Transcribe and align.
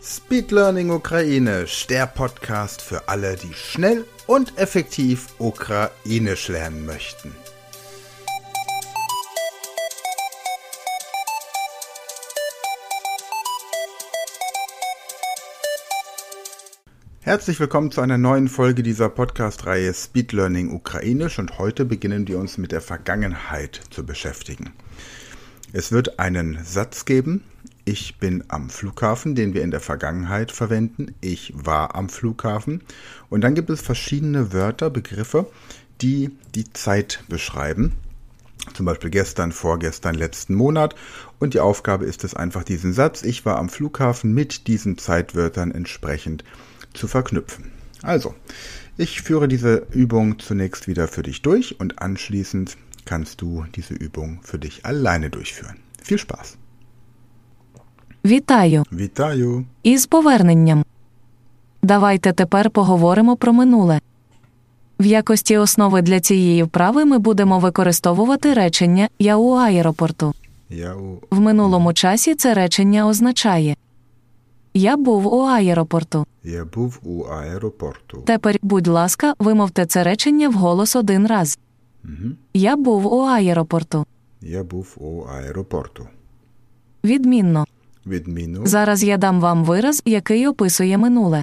Speed 0.00 0.52
Learning 0.52 0.90
Ukrainisch, 0.90 1.88
der 1.88 2.06
Podcast 2.06 2.80
für 2.80 3.08
alle, 3.08 3.34
die 3.34 3.52
schnell 3.52 4.04
und 4.28 4.56
effektiv 4.56 5.26
Ukrainisch 5.38 6.46
lernen 6.46 6.86
möchten. 6.86 7.34
Herzlich 17.20 17.58
willkommen 17.58 17.90
zu 17.90 18.00
einer 18.00 18.18
neuen 18.18 18.46
Folge 18.46 18.84
dieser 18.84 19.08
Podcast-Reihe 19.08 19.92
Speed 19.92 20.32
Learning 20.32 20.70
Ukrainisch 20.70 21.40
und 21.40 21.58
heute 21.58 21.84
beginnen 21.84 22.28
wir 22.28 22.38
uns 22.38 22.56
mit 22.56 22.70
der 22.70 22.80
Vergangenheit 22.80 23.80
zu 23.90 24.06
beschäftigen. 24.06 24.72
Es 25.72 25.90
wird 25.90 26.20
einen 26.20 26.64
Satz 26.64 27.04
geben, 27.04 27.42
ich 27.88 28.18
bin 28.18 28.44
am 28.48 28.68
Flughafen, 28.68 29.34
den 29.34 29.54
wir 29.54 29.62
in 29.62 29.70
der 29.70 29.80
Vergangenheit 29.80 30.52
verwenden. 30.52 31.14
Ich 31.22 31.54
war 31.56 31.94
am 31.94 32.10
Flughafen. 32.10 32.82
Und 33.30 33.40
dann 33.40 33.54
gibt 33.54 33.70
es 33.70 33.80
verschiedene 33.80 34.52
Wörter, 34.52 34.90
Begriffe, 34.90 35.50
die 36.02 36.30
die 36.54 36.70
Zeit 36.70 37.24
beschreiben. 37.30 37.94
Zum 38.74 38.84
Beispiel 38.84 39.08
gestern, 39.08 39.52
vorgestern, 39.52 40.14
letzten 40.14 40.54
Monat. 40.54 40.96
Und 41.38 41.54
die 41.54 41.60
Aufgabe 41.60 42.04
ist 42.04 42.24
es 42.24 42.34
einfach, 42.34 42.62
diesen 42.62 42.92
Satz, 42.92 43.22
ich 43.22 43.46
war 43.46 43.56
am 43.56 43.70
Flughafen, 43.70 44.34
mit 44.34 44.66
diesen 44.66 44.98
Zeitwörtern 44.98 45.70
entsprechend 45.70 46.44
zu 46.92 47.08
verknüpfen. 47.08 47.70
Also, 48.02 48.34
ich 48.98 49.22
führe 49.22 49.48
diese 49.48 49.86
Übung 49.92 50.38
zunächst 50.40 50.88
wieder 50.88 51.08
für 51.08 51.22
dich 51.22 51.40
durch 51.40 51.80
und 51.80 52.02
anschließend 52.02 52.76
kannst 53.06 53.40
du 53.40 53.64
diese 53.74 53.94
Übung 53.94 54.40
für 54.42 54.58
dich 54.58 54.84
alleine 54.84 55.30
durchführen. 55.30 55.78
Viel 56.02 56.18
Spaß! 56.18 56.57
Вітаю 58.28 58.84
Вітаю! 58.92 59.64
із 59.82 60.06
поверненням. 60.06 60.84
Давайте 61.82 62.32
тепер 62.32 62.70
поговоримо 62.70 63.36
про 63.36 63.52
минуле. 63.52 64.00
В 65.00 65.06
якості 65.06 65.58
основи 65.58 66.02
для 66.02 66.20
цієї 66.20 66.62
вправи 66.62 67.04
ми 67.04 67.18
будемо 67.18 67.58
використовувати 67.58 68.54
речення 68.54 69.08
Я 69.18 69.36
у 69.36 69.50
аеропорту. 69.52 70.34
Я 70.70 70.94
у 70.94 71.18
В 71.30 71.40
минулому 71.40 71.92
часі 71.92 72.34
це 72.34 72.54
речення 72.54 73.06
означає 73.06 73.76
Я 74.74 74.96
був 74.96 75.34
у 75.34 75.40
аеропорту. 75.40 76.26
я 76.44 76.64
був 76.64 77.00
у 77.02 77.22
аеропорту. 77.22 78.22
Тепер, 78.26 78.56
будь 78.62 78.86
ласка, 78.86 79.34
вимовте 79.38 79.86
це 79.86 80.04
речення 80.04 80.48
вголос 80.48 80.96
один 80.96 81.26
раз. 81.26 81.58
Мгм. 82.02 82.36
Я 82.54 82.76
був 82.76 83.14
у 83.14 83.20
аеропорту. 83.20 84.06
Я 84.40 84.64
був 84.64 84.94
у 84.96 85.22
аеропорту. 85.22 86.06
Відмінно. 87.04 87.64
Відміну. 88.06 88.66
Зараз 88.66 89.04
я 89.04 89.16
дам 89.16 89.40
вам 89.40 89.64
вираз, 89.64 90.02
який 90.04 90.46
описує 90.46 90.98
минуле. 90.98 91.42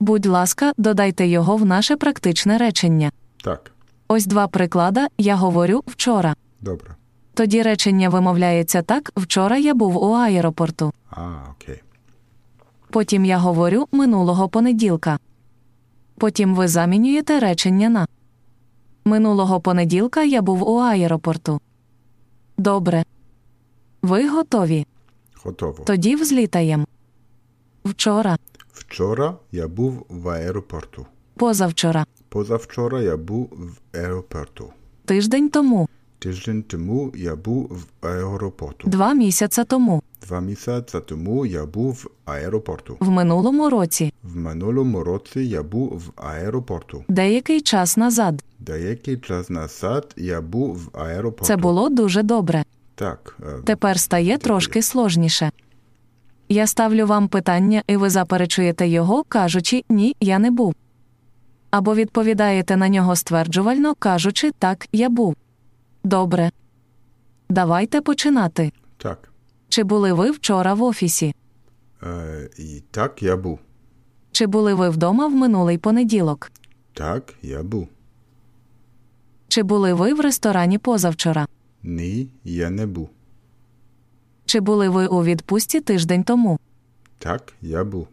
Будь 0.00 0.26
ласка, 0.26 0.72
додайте 0.76 1.26
його 1.26 1.56
в 1.56 1.64
наше 1.66 1.96
практичне 1.96 2.58
речення. 2.58 3.12
Так, 3.44 3.70
Ось 4.08 4.26
два 4.26 4.46
приклада 4.48 5.08
я 5.18 5.36
говорю 5.36 5.82
вчора. 5.86 6.34
добре. 6.60 6.94
Тоді 7.34 7.62
речення 7.62 8.08
вимовляється 8.08 8.82
так: 8.82 9.12
вчора 9.16 9.56
я 9.56 9.74
був 9.74 9.96
у 10.04 10.12
аеропорту. 10.12 10.92
А, 11.10 11.28
окей. 11.50 11.82
Потім 12.90 13.24
я 13.24 13.38
говорю 13.38 13.88
минулого 13.92 14.48
понеділка. 14.48 15.18
Потім 16.18 16.54
ви 16.54 16.68
замінюєте 16.68 17.40
речення 17.40 17.88
на 17.88 18.06
минулого 19.04 19.60
понеділка 19.60 20.22
я 20.22 20.42
був 20.42 20.68
у 20.70 20.76
аеропорту. 20.76 21.60
Добре. 22.58 23.04
Ви 24.02 24.28
готові? 24.28 24.86
Готово. 25.46 25.84
Тоді 25.84 26.16
взлітаєм. 26.16 26.86
Вчора, 27.84 28.36
Вчора 28.72 29.34
я 29.52 29.68
був 29.68 30.06
в 30.08 30.28
аеропорту. 30.28 31.06
позавчора, 31.36 32.06
Позавчора 32.28 33.00
я 33.02 33.16
був 33.16 33.48
в 33.52 33.96
аеропорту. 33.98 34.70
тиждень 35.04 35.48
тому, 35.48 35.88
Тиждень 36.18 36.62
тому 36.62 37.12
я 37.16 37.36
був 37.36 37.64
в 37.66 38.06
аеропорту. 38.06 38.88
два 38.88 39.14
місяця 39.14 39.64
тому, 39.64 40.02
Два 40.26 40.40
місяці 40.40 40.98
тому 41.06 41.46
я 41.46 41.66
був 41.66 41.92
в 41.94 42.30
аеропорту. 42.30 42.96
в 43.00 43.08
минулому 43.10 43.70
році, 43.70 44.12
В 44.22 44.36
минулому 44.36 45.04
році 45.04 45.40
я 45.40 45.62
був 45.62 45.88
в 45.98 46.20
аеропорту. 46.22 47.04
деякий 47.08 47.60
час 47.60 47.96
назад. 47.96 48.42
Деякий 48.58 49.16
час 49.16 49.50
назад 49.50 50.14
я 50.16 50.40
був 50.40 50.76
в 50.76 50.98
аеропорту. 50.98 51.44
Це 51.44 51.56
було 51.56 51.88
дуже 51.88 52.22
добре. 52.22 52.64
Так, 52.96 53.36
е, 53.42 53.62
Тепер 53.64 54.00
стає 54.00 54.38
трошки 54.38 54.82
сложніше. 54.82 55.50
Я 56.48 56.66
ставлю 56.66 57.06
вам 57.06 57.28
питання, 57.28 57.82
і 57.86 57.96
ви 57.96 58.10
заперечуєте 58.10 58.88
його, 58.88 59.24
кажучи 59.28 59.84
ні, 59.88 60.16
я 60.20 60.38
не 60.38 60.50
був. 60.50 60.74
Або 61.70 61.94
відповідаєте 61.94 62.76
на 62.76 62.88
нього 62.88 63.16
стверджувально, 63.16 63.94
кажучи 63.94 64.50
так, 64.58 64.88
я 64.92 65.08
був. 65.08 65.36
Добре. 66.04 66.50
Давайте 67.48 68.00
починати. 68.00 68.72
так. 68.96 69.30
Чи 69.68 69.82
були 69.82 70.12
ви 70.12 70.30
вчора 70.30 70.74
в 70.74 70.82
офісі? 70.82 71.34
Е, 72.02 72.48
і 72.58 72.82
так 72.90 73.22
я 73.22 73.36
був. 73.36 73.58
Чи 74.32 74.46
були 74.46 74.74
ви 74.74 74.88
вдома 74.88 75.26
в 75.26 75.32
минулий 75.32 75.78
понеділок? 75.78 76.50
Так, 76.92 77.34
я 77.42 77.62
був. 77.62 77.88
Чи 79.48 79.62
були 79.62 79.94
ви 79.94 80.14
в 80.14 80.20
ресторані 80.20 80.78
позавчора? 80.78 81.46
Ні, 81.86 82.28
я 82.44 82.70
не 82.70 82.86
був. 82.86 83.08
Чи 84.44 84.60
були 84.60 84.88
ви 84.88 85.06
у 85.06 85.24
відпустці 85.24 85.80
тиждень 85.80 86.24
тому? 86.24 86.58
Так, 87.18 87.52
я 87.62 87.84
був. 87.84 88.08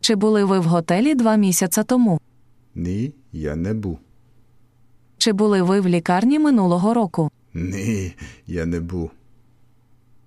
Чи 0.00 0.14
були 0.14 0.44
ви 0.44 0.58
в 0.58 0.64
готелі 0.64 1.14
два 1.14 1.36
місяця 1.36 1.82
тому? 1.82 2.20
Ні, 2.74 3.12
я 3.32 3.56
не 3.56 3.74
був. 3.74 3.98
Чи 5.18 5.32
були 5.32 5.62
ви 5.62 5.80
в 5.80 5.88
лікарні 5.88 6.38
минулого 6.38 6.94
року? 6.94 7.30
Ні, 7.54 8.14
я 8.46 8.66
не 8.66 8.80
був. 8.80 9.10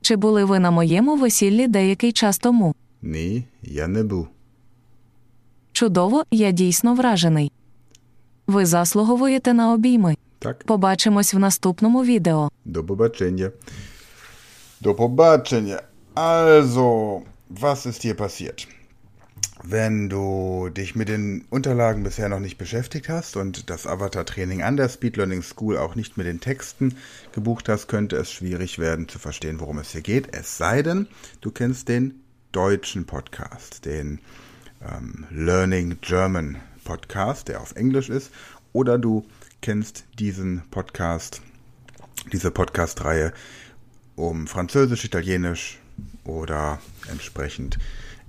Чи 0.01 0.15
були 0.15 0.45
ви 0.45 0.59
на 0.59 0.71
моєму 0.71 1.15
весіллі 1.15 1.67
деякий 1.67 2.11
час 2.11 2.37
тому? 2.37 2.75
Ні, 3.01 3.43
я 3.61 3.87
не 3.87 4.03
був. 4.03 4.27
Чудово, 5.71 6.23
я 6.31 6.51
дійсно 6.51 6.95
вражений. 6.95 7.51
Ви 8.47 8.65
заслуговуєте 8.65 9.53
на 9.53 9.73
обійми. 9.73 10.15
Так, 10.42 10.64
Побачимось 10.64 11.34
в 11.34 11.38
наступному 11.38 12.04
відео. 12.04 12.48
do 12.66 12.84
побачення. 12.84 13.50
Do 14.82 14.94
побачення. 14.94 15.80
Also, 16.14 17.20
was 17.50 17.86
ist 17.86 18.04
hier 18.04 18.14
passiert? 18.14 18.68
Wenn 19.64 20.08
du 20.08 20.68
dich 20.70 20.94
mit 20.94 21.08
den 21.08 21.44
Unterlagen 21.50 22.02
bisher 22.04 22.28
noch 22.28 22.38
nicht 22.40 22.58
beschäftigt 22.58 23.08
hast 23.08 23.36
und 23.36 23.68
das 23.70 23.86
Avatar-Training 23.86 24.62
an 24.62 24.76
der 24.76 24.88
Speed 24.88 25.16
Learning 25.16 25.42
School 25.42 25.76
auch 25.76 25.94
nicht 25.96 26.16
mit 26.16 26.26
den 26.26 26.38
Texten 26.40 26.96
gebucht 27.32 27.68
hast, 27.68 27.88
könnte 27.88 28.16
es 28.16 28.30
schwierig 28.30 28.78
werden 28.78 29.08
zu 29.08 29.18
verstehen, 29.18 29.58
worum 29.60 29.78
es 29.78 29.90
hier 29.90 30.00
geht. 30.02 30.28
Es 30.32 30.56
sei 30.58 30.82
denn, 30.82 31.08
du 31.40 31.50
kennst 31.50 31.88
den 31.88 32.04
deutschen 32.52 33.04
Podcast, 33.04 33.84
den 33.84 34.20
ähm, 34.88 35.26
Learning 35.30 35.98
German 36.02 36.56
Podcast, 36.84 37.48
der 37.48 37.60
auf 37.60 37.74
Englisch 37.74 38.08
ist, 38.08 38.30
oder 38.72 38.96
du 38.96 39.24
kennst 39.63 40.03
diesen 40.19 40.61
Podcast, 40.71 41.41
diese 42.33 42.51
Podcast-Reihe, 42.51 43.31
um 44.17 44.45
Französisch, 44.45 45.05
Italienisch 45.05 45.79
oder 46.25 46.81
entsprechend 47.09 47.79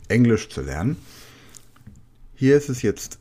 Englisch 0.06 0.48
zu 0.48 0.62
lernen. 0.62 0.96
Hier 2.36 2.56
ist 2.56 2.68
es 2.68 2.82
jetzt 2.82 3.18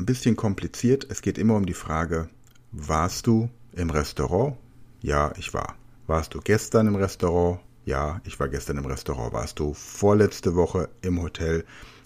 ein 0.00 0.04
bisschen 0.04 0.34
kompliziert. 0.34 1.06
Es 1.10 1.22
geht 1.22 1.38
immer 1.38 1.54
um 1.54 1.64
die 1.64 1.74
Frage, 1.74 2.28
warst 2.72 3.28
du 3.28 3.48
im 3.70 3.90
Restaurant? 3.90 4.56
Ja, 5.00 5.32
ich 5.38 5.54
war. 5.54 5.76
Warst 6.08 6.34
du 6.34 6.40
gestern 6.40 6.88
im 6.88 6.96
Restaurant? 6.96 7.60
Ja, 7.84 8.20
ich 8.24 8.40
war 8.40 8.48
gestern 8.48 8.78
im 8.78 8.86
Restaurant. 8.86 9.32
Warst 9.32 9.60
du 9.60 9.74
vorletzte 9.74 10.56
Woche 10.56 10.88
im 11.02 11.22
Hotel? 11.22 11.64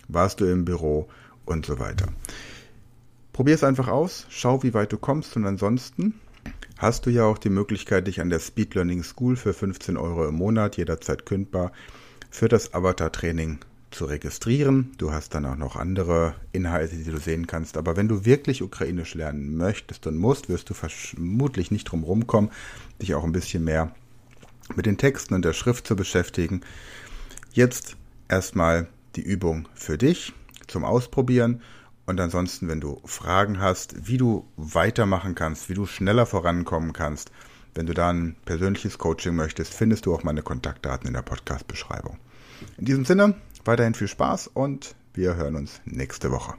Warst 0.08 0.40
du 0.40 0.44
im 0.44 0.66
Büro? 0.66 1.08
Und 1.46 1.64
so 1.64 1.78
weiter. 1.78 2.08
Probier 3.36 3.54
es 3.54 3.64
einfach 3.64 3.88
aus, 3.88 4.24
schau, 4.30 4.62
wie 4.62 4.72
weit 4.72 4.94
du 4.94 4.96
kommst 4.96 5.36
und 5.36 5.44
ansonsten 5.44 6.14
hast 6.78 7.04
du 7.04 7.10
ja 7.10 7.24
auch 7.24 7.36
die 7.36 7.50
Möglichkeit, 7.50 8.06
dich 8.06 8.22
an 8.22 8.30
der 8.30 8.38
Speed 8.38 8.74
Learning 8.74 9.02
School 9.02 9.36
für 9.36 9.52
15 9.52 9.98
Euro 9.98 10.26
im 10.26 10.36
Monat, 10.36 10.78
jederzeit 10.78 11.26
kündbar, 11.26 11.70
für 12.30 12.48
das 12.48 12.72
Avatar-Training 12.72 13.58
zu 13.90 14.06
registrieren. 14.06 14.92
Du 14.96 15.12
hast 15.12 15.34
dann 15.34 15.44
auch 15.44 15.56
noch 15.56 15.76
andere 15.76 16.34
Inhalte, 16.52 16.96
die 16.96 17.10
du 17.10 17.18
sehen 17.18 17.46
kannst. 17.46 17.76
Aber 17.76 17.94
wenn 17.94 18.08
du 18.08 18.24
wirklich 18.24 18.62
Ukrainisch 18.62 19.14
lernen 19.14 19.58
möchtest 19.58 20.06
und 20.06 20.16
musst, 20.16 20.48
wirst 20.48 20.70
du 20.70 20.72
vermutlich 20.72 21.70
nicht 21.70 21.84
drum 21.84 22.04
rumkommen, 22.04 22.50
dich 23.02 23.14
auch 23.14 23.24
ein 23.24 23.32
bisschen 23.32 23.64
mehr 23.64 23.94
mit 24.76 24.86
den 24.86 24.96
Texten 24.96 25.34
und 25.34 25.44
der 25.44 25.52
Schrift 25.52 25.86
zu 25.86 25.94
beschäftigen. 25.94 26.62
Jetzt 27.52 27.98
erstmal 28.28 28.88
die 29.14 29.24
Übung 29.24 29.68
für 29.74 29.98
dich 29.98 30.32
zum 30.68 30.86
Ausprobieren 30.86 31.60
und 32.05 32.19
ansonsten, 32.19 32.67
wenn 32.67 32.81
du 32.81 33.01
Fragen 33.05 33.59
hast, 33.59 34.07
wie 34.07 34.17
du 34.17 34.45
weitermachen 34.57 35.35
kannst, 35.35 35.69
wie 35.69 35.73
du 35.73 35.85
schneller 35.85 36.25
vorankommen 36.25 36.93
kannst, 36.93 37.31
wenn 37.75 37.85
du 37.85 37.93
da 37.93 38.09
ein 38.09 38.35
persönliches 38.45 38.97
Coaching 38.97 39.35
möchtest, 39.35 39.73
findest 39.73 40.05
du 40.05 40.13
auch 40.13 40.23
meine 40.23 40.41
Kontaktdaten 40.41 41.07
in 41.07 41.13
der 41.13 41.21
Podcast-Beschreibung. 41.21 42.17
In 42.77 42.85
diesem 42.85 43.05
Sinne, 43.05 43.35
weiterhin 43.65 43.93
viel 43.93 44.07
Spaß 44.07 44.47
und 44.47 44.95
wir 45.13 45.35
hören 45.35 45.55
uns 45.55 45.81
nächste 45.85 46.31
Woche. 46.31 46.55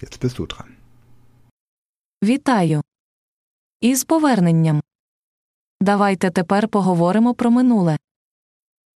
Jetzt 0.00 0.18
bist 0.20 0.38
du 0.38 0.46
dran. 0.46 0.76
Вітаю! 2.24 2.80
Із 3.80 4.04
поверненням. 4.04 4.80
Давайте 5.80 6.30
тепер 6.30 6.68
поговоримо 6.68 7.34
про 7.34 7.50
минуле. 7.50 7.96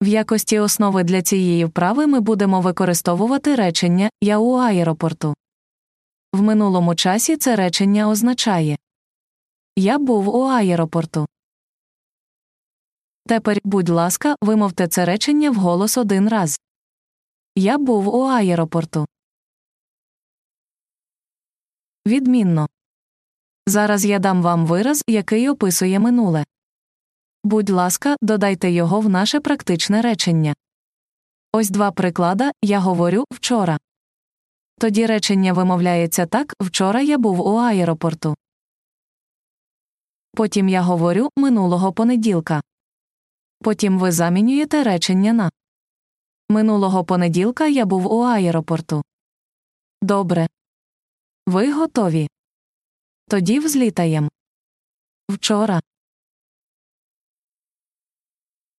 В 0.01 0.07
якості 0.07 0.59
основи 0.59 1.03
для 1.03 1.21
цієї 1.21 1.65
вправи 1.65 2.07
ми 2.07 2.19
будемо 2.19 2.61
використовувати 2.61 3.55
речення 3.55 4.09
Я 4.21 4.39
у 4.39 4.53
аеропорту. 4.53 5.33
В 6.33 6.41
минулому 6.41 6.95
часі 6.95 7.37
це 7.37 7.55
речення 7.55 8.09
означає 8.09 8.77
Я 9.75 9.99
був 9.99 10.35
у 10.35 10.41
аеропорту. 10.41 11.27
Тепер, 13.27 13.59
будь 13.63 13.89
ласка, 13.89 14.35
вимовте 14.41 14.87
це 14.87 15.05
речення 15.05 15.51
вголос 15.51 15.97
один 15.97 16.29
раз. 16.29 16.59
Я 17.55 17.77
був 17.77 18.15
у 18.15 18.21
аеропорту. 18.21 19.05
Відмінно. 22.07 22.69
Зараз 23.67 24.05
я 24.05 24.19
дам 24.19 24.41
вам 24.41 24.65
вираз, 24.65 25.03
який 25.07 25.49
описує 25.49 25.99
минуле. 25.99 26.45
Будь 27.43 27.69
ласка, 27.69 28.15
додайте 28.21 28.71
його 28.71 28.99
в 28.99 29.09
наше 29.09 29.39
практичне 29.39 30.01
речення. 30.01 30.55
Ось 31.53 31.69
два 31.69 31.91
приклада 31.91 32.51
я 32.61 32.79
говорю 32.79 33.25
вчора. 33.31 33.79
Тоді 34.79 35.05
речення 35.05 35.53
вимовляється 35.53 36.25
так 36.25 36.53
вчора 36.59 37.01
я 37.01 37.17
був 37.17 37.47
у 37.47 37.55
аеропорту. 37.55 38.35
Потім 40.33 40.69
я 40.69 40.81
говорю 40.81 41.29
минулого 41.37 41.93
понеділка. 41.93 42.61
Потім 43.59 43.99
ви 43.99 44.11
замінюєте 44.11 44.83
речення 44.83 45.33
на 45.33 45.51
Минулого 46.49 47.05
понеділка 47.05 47.67
я 47.67 47.85
був 47.85 48.13
у 48.13 48.21
аеропорту. 48.21 49.03
Добре. 50.01 50.47
Ви 51.47 51.73
готові. 51.73 52.29
Тоді 53.29 53.59
взлітаєм. 53.59 54.29
Вчора. 55.29 55.81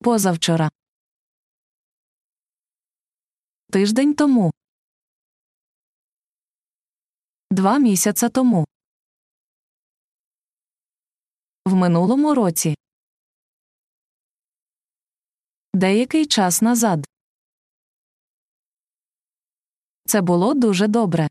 Позавчора. 0.03 0.71
Тиждень 3.71 4.15
тому. 4.15 4.51
Два 7.51 7.79
місяця 7.79 8.29
тому. 8.29 8.65
В 11.67 11.75
минулому 11.75 12.35
році. 12.35 12.75
Деякий 15.75 16.27
час 16.27 16.63
назад. 16.63 17.07
Це 20.07 20.21
було 20.21 20.55
дуже 20.55 20.87
добре. 20.87 21.29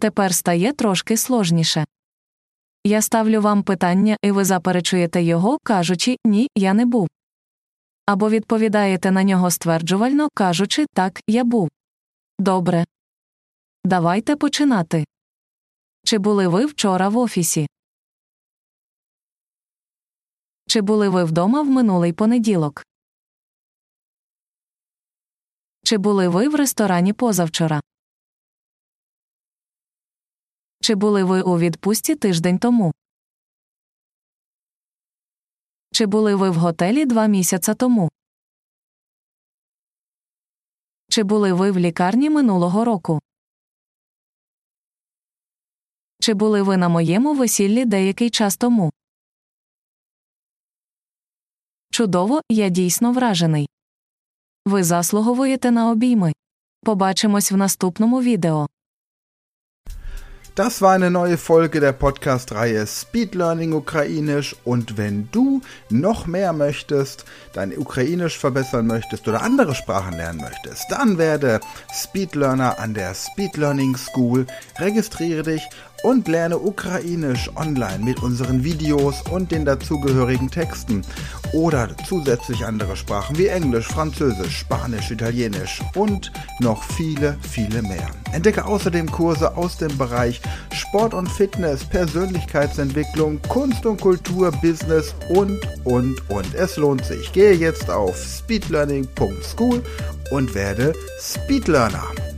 Тепер 0.00 0.34
стає 0.34 0.72
трошки 0.72 1.16
сложніше. 1.16 1.84
Я 2.84 3.02
ставлю 3.02 3.40
вам 3.40 3.62
питання, 3.62 4.16
і 4.22 4.30
ви 4.30 4.44
заперечуєте 4.44 5.22
його, 5.22 5.58
кажучи 5.62 6.16
ні, 6.24 6.48
я 6.56 6.74
не 6.74 6.86
був. 6.86 7.08
Або 8.06 8.30
відповідаєте 8.30 9.10
на 9.10 9.24
нього 9.24 9.50
стверджувально, 9.50 10.28
кажучи 10.34 10.86
так, 10.94 11.20
я 11.26 11.44
був. 11.44 11.68
Добре. 12.38 12.84
Давайте 13.84 14.36
починати. 14.36 15.04
Чи 16.04 16.18
були 16.18 16.48
ви 16.48 16.66
вчора 16.66 17.08
в 17.08 17.18
офісі? 17.18 17.66
Чи 20.68 20.80
були 20.80 21.08
ви 21.08 21.24
вдома 21.24 21.62
в 21.62 21.66
минулий 21.66 22.12
понеділок? 22.12 22.84
Чи 25.84 25.98
були 25.98 26.28
ви 26.28 26.48
в 26.48 26.54
ресторані 26.54 27.12
позавчора? 27.12 27.80
Чи 30.82 30.94
були 30.94 31.24
ви 31.24 31.42
у 31.42 31.58
відпустці 31.58 32.14
тиждень 32.14 32.58
тому? 32.58 32.92
Чи 35.92 36.06
були 36.06 36.34
ви 36.34 36.50
в 36.50 36.54
готелі 36.54 37.04
два 37.06 37.26
місяця 37.26 37.74
тому? 37.74 38.08
Чи 41.10 41.22
були 41.22 41.52
ви 41.52 41.70
в 41.70 41.78
лікарні 41.78 42.30
минулого 42.30 42.84
року? 42.84 43.20
Чи 46.20 46.34
були 46.34 46.62
ви 46.62 46.76
на 46.76 46.88
моєму 46.88 47.34
весіллі 47.34 47.84
деякий 47.84 48.30
час 48.30 48.56
тому? 48.56 48.92
Чудово, 51.90 52.40
я 52.48 52.68
дійсно 52.68 53.12
вражений. 53.12 53.68
Ви 54.64 54.84
заслуговуєте 54.84 55.70
на 55.70 55.90
обійми. 55.90 56.32
Побачимось 56.82 57.52
в 57.52 57.56
наступному 57.56 58.22
відео. 58.22 58.68
Das 60.54 60.82
war 60.82 60.92
eine 60.92 61.10
neue 61.10 61.38
Folge 61.38 61.80
der 61.80 61.92
Podcast-Reihe 61.92 62.86
Speed 62.86 63.34
Learning 63.34 63.72
Ukrainisch. 63.72 64.54
Und 64.64 64.98
wenn 64.98 65.30
du 65.32 65.62
noch 65.88 66.26
mehr 66.26 66.52
möchtest, 66.52 67.24
dein 67.54 67.74
Ukrainisch 67.74 68.36
verbessern 68.36 68.86
möchtest 68.86 69.26
oder 69.26 69.40
andere 69.40 69.74
Sprachen 69.74 70.12
lernen 70.14 70.42
möchtest, 70.42 70.84
dann 70.90 71.16
werde 71.16 71.58
Speed 71.90 72.34
Learner 72.34 72.78
an 72.78 72.92
der 72.92 73.14
Speed 73.14 73.56
Learning 73.56 73.96
School, 73.96 74.46
registriere 74.78 75.42
dich 75.42 75.62
und 76.02 76.28
lerne 76.28 76.58
Ukrainisch 76.58 77.50
online 77.56 78.04
mit 78.04 78.22
unseren 78.22 78.64
Videos 78.64 79.22
und 79.30 79.50
den 79.52 79.64
dazugehörigen 79.64 80.50
Texten 80.50 81.02
oder 81.52 81.88
zusätzlich 82.08 82.64
andere 82.64 82.96
Sprachen 82.96 83.36
wie 83.38 83.46
Englisch, 83.46 83.86
Französisch, 83.86 84.58
Spanisch, 84.58 85.10
Italienisch 85.10 85.82
und 85.94 86.32
noch 86.60 86.82
viele, 86.82 87.36
viele 87.42 87.82
mehr. 87.82 88.08
Entdecke 88.32 88.64
außerdem 88.64 89.10
Kurse 89.10 89.56
aus 89.56 89.76
dem 89.76 89.96
Bereich 89.98 90.40
Sport 90.72 91.14
und 91.14 91.28
Fitness, 91.28 91.84
Persönlichkeitsentwicklung, 91.84 93.40
Kunst 93.42 93.84
und 93.84 94.00
Kultur, 94.00 94.50
Business 94.62 95.14
und, 95.28 95.58
und, 95.84 96.30
und. 96.30 96.54
Es 96.54 96.76
lohnt 96.76 97.04
sich. 97.04 97.32
Gehe 97.32 97.52
jetzt 97.52 97.90
auf 97.90 98.16
speedlearning.school 98.16 99.82
und 100.30 100.54
werde 100.54 100.94
Speedlearner. 101.20 102.31